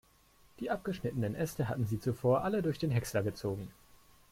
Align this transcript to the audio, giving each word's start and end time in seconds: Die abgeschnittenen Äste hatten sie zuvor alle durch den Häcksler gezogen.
Die 0.59 0.71
abgeschnittenen 0.71 1.35
Äste 1.35 1.69
hatten 1.69 1.85
sie 1.85 1.99
zuvor 1.99 2.43
alle 2.43 2.63
durch 2.63 2.79
den 2.79 2.89
Häcksler 2.89 3.21
gezogen. 3.21 3.69